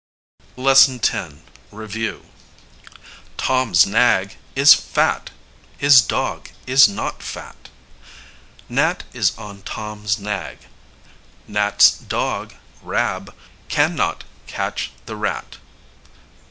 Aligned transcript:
LESSON 0.57 0.95
X. 0.95 1.35
REVIEW. 1.71 2.25
Tom's 3.37 3.85
nag 3.85 4.35
is 4.55 4.73
fat; 4.73 5.29
his 5.77 6.01
dog 6.01 6.49
is 6.65 6.87
not 6.89 7.21
fat. 7.21 7.69
Nat 8.67 9.03
is 9.13 9.37
on 9.37 9.61
Tom's 9.61 10.17
nag. 10.17 10.57
Nat's 11.47 11.91
dog, 11.91 12.55
Rab, 12.81 13.31
can 13.69 13.93
not 13.93 14.23
catch 14.47 14.91
the 15.05 15.15
rat. 15.15 15.57